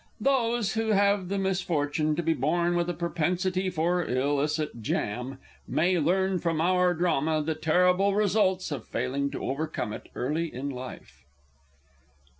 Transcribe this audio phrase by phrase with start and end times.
[0.19, 5.99] Those who have the misfortune to be born with a propensity for illicit jam, may
[5.99, 11.23] learn from our Drama the terrible results of failing to overcome it early in life.